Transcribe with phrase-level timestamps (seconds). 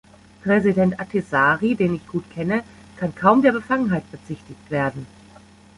[0.41, 2.63] Präsident Ahtisaari, den ich gut kenne,
[2.97, 5.05] kann kaum der Befangenheit bezichtigt werden.